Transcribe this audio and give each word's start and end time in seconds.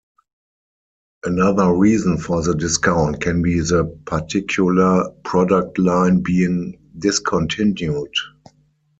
Another 1.25 1.71
reason 1.75 2.17
for 2.17 2.41
the 2.41 2.55
discount 2.55 3.21
can 3.21 3.43
be 3.43 3.59
the 3.59 3.83
particular 4.07 5.11
product 5.23 5.77
line 5.77 6.23
being 6.23 6.79
discontinued. 6.97 8.11